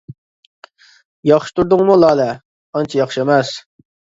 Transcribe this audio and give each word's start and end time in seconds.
-ياخشى 1.29 1.53
تۇردۇڭمۇ 1.59 1.99
لالە؟ 2.07 2.27
-ئانچە 2.33 3.01
ياخشى 3.03 3.25
ئەمەس. 3.27 3.53